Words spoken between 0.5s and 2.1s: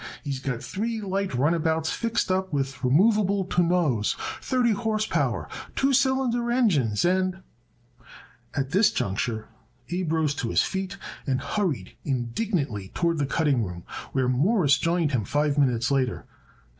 three light runabouts